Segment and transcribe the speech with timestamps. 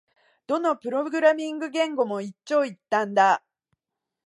[0.47, 3.43] どのプログラミング言語も一長一短だ